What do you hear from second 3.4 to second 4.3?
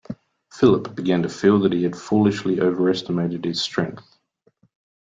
his strength.